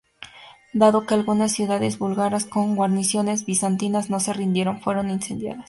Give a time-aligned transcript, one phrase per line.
[0.73, 5.59] Dado que algunas ciudades búlgaras con guarniciones bizantinas no se rindieron, fueron incendiadas.